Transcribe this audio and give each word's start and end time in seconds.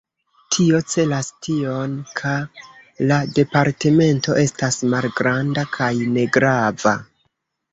Tio 0.53 0.77
celas 0.93 1.27
tion, 1.47 1.93
ka 2.21 2.31
la 3.11 3.19
departemento 3.41 4.39
estas 4.45 4.81
malgranda 4.95 5.67
kaj 5.77 5.91
negrava. 6.17 6.97